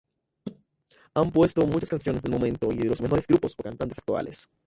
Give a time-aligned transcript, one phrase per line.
[1.13, 4.49] Han puesto muchas canciones del momento y de los mejores grupos o cantantes actuales.